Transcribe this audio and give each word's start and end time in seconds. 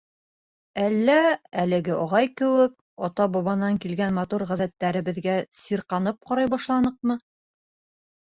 Әллә, 0.83 1.17
әлеге 1.63 1.97
ағай 2.05 2.29
кеүек, 2.41 2.71
ата-бабанан 3.09 3.77
килгән 3.83 4.17
матур 4.19 4.45
ғәҙәттәребеҙгә 4.53 5.37
сирҡанып 5.65 6.19
ҡарай 6.31 6.51
башланыҡмы? 6.55 7.19